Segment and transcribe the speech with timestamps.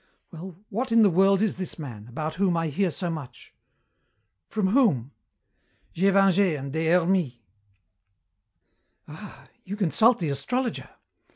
[0.31, 3.53] "Well, what in the world is this man, about whom I hear so much?"
[4.49, 5.11] "From whom?"
[5.93, 7.37] "Gévingey and Des Hermies."
[9.07, 10.89] "Ah, you consult the astrologer!